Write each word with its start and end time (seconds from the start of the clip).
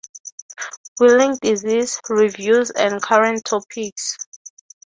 Whirling 0.97 1.37
disease: 1.43 1.99
Reviews 2.09 2.71
and 2.71 2.99
current 3.03 3.45
topics. 3.45 4.17